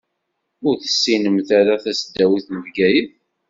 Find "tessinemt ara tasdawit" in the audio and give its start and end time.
0.83-2.47